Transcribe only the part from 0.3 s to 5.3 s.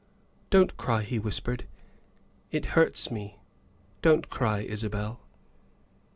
"Don't cry," he whispered," it hurts me. Don't cry Isabel.